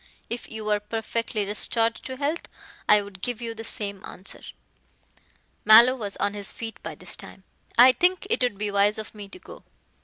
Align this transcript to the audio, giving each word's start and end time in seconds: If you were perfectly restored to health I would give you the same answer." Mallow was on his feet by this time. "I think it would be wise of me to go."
If 0.31 0.49
you 0.49 0.65
were 0.65 0.79
perfectly 0.79 1.45
restored 1.45 1.93
to 1.93 2.17
health 2.17 2.49
I 2.89 3.03
would 3.03 3.21
give 3.21 3.39
you 3.39 3.53
the 3.53 3.63
same 3.63 4.03
answer." 4.03 4.41
Mallow 5.63 5.95
was 5.95 6.17
on 6.17 6.33
his 6.33 6.51
feet 6.51 6.81
by 6.81 6.95
this 6.95 7.15
time. 7.15 7.43
"I 7.77 7.91
think 7.91 8.25
it 8.27 8.41
would 8.41 8.57
be 8.57 8.71
wise 8.71 8.97
of 8.97 9.13
me 9.13 9.29
to 9.29 9.37
go." 9.37 9.63